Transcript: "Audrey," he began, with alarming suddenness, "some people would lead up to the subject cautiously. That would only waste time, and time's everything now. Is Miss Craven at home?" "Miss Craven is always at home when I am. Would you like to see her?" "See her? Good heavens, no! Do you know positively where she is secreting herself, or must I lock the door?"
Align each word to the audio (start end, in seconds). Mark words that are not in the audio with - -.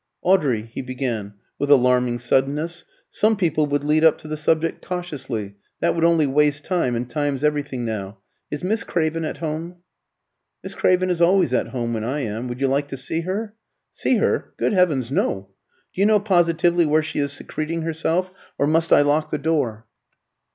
"Audrey," 0.23 0.63
he 0.63 0.81
began, 0.81 1.35
with 1.59 1.69
alarming 1.69 2.17
suddenness, 2.17 2.83
"some 3.07 3.35
people 3.35 3.67
would 3.67 3.83
lead 3.83 4.03
up 4.03 4.17
to 4.17 4.27
the 4.27 4.35
subject 4.35 4.83
cautiously. 4.83 5.53
That 5.79 5.93
would 5.93 6.03
only 6.03 6.25
waste 6.25 6.65
time, 6.65 6.95
and 6.95 7.07
time's 7.07 7.43
everything 7.43 7.85
now. 7.85 8.17
Is 8.49 8.63
Miss 8.63 8.83
Craven 8.83 9.23
at 9.23 9.37
home?" 9.37 9.83
"Miss 10.63 10.73
Craven 10.73 11.11
is 11.11 11.21
always 11.21 11.53
at 11.53 11.67
home 11.67 11.93
when 11.93 12.03
I 12.03 12.21
am. 12.21 12.47
Would 12.47 12.59
you 12.61 12.67
like 12.67 12.87
to 12.87 12.97
see 12.97 13.21
her?" 13.21 13.53
"See 13.93 14.17
her? 14.17 14.55
Good 14.57 14.73
heavens, 14.73 15.11
no! 15.11 15.49
Do 15.93 16.01
you 16.01 16.07
know 16.07 16.19
positively 16.19 16.87
where 16.87 17.03
she 17.03 17.19
is 17.19 17.33
secreting 17.33 17.83
herself, 17.83 18.31
or 18.57 18.65
must 18.65 18.91
I 18.91 19.01
lock 19.03 19.29
the 19.29 19.37
door?" 19.37 19.85